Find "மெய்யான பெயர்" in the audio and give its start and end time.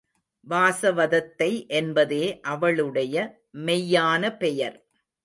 3.65-4.77